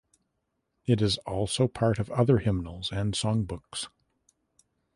[0.87, 3.87] It is also part of other hymnals and song books.